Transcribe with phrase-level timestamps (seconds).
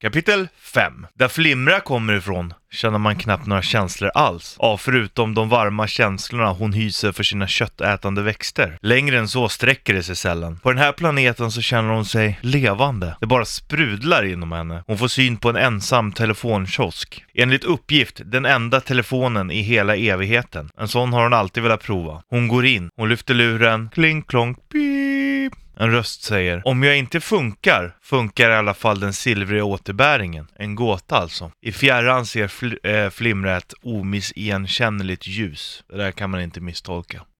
[0.00, 1.06] Kapitel 5.
[1.14, 4.56] Där Flimra kommer ifrån känner man knappt några känslor alls.
[4.58, 8.78] Ja, förutom de varma känslorna hon hyser för sina köttätande växter.
[8.82, 10.58] Längre än så sträcker det sig sällan.
[10.62, 13.16] På den här planeten så känner hon sig levande.
[13.20, 14.84] Det bara sprudlar inom henne.
[14.86, 17.24] Hon får syn på en ensam telefonkiosk.
[17.34, 20.70] Enligt uppgift den enda telefonen i hela evigheten.
[20.78, 22.22] En sån har hon alltid velat prova.
[22.30, 25.17] Hon går in, hon lyfter luren, kling klonk, pip.
[25.80, 30.46] En röst säger Om jag inte funkar, funkar i alla fall den silvriga återbäringen.
[30.56, 31.50] En gåta alltså.
[31.60, 35.84] I fjärran ser fl eh, äh, Flimra ett omissigenkännligt ljus.
[35.88, 37.22] Det där kan man inte misstolka.